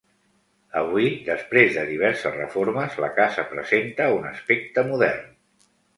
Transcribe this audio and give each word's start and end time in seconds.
Avui, 0.79 1.09
després 1.27 1.75
de 1.75 1.83
diverses 1.89 2.35
reformes, 2.39 2.95
la 3.05 3.11
casa 3.19 3.45
presenta 3.53 4.09
un 4.21 4.27
aspecte 4.31 4.87
modern. 4.93 5.29